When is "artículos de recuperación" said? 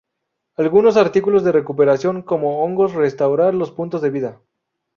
0.97-2.23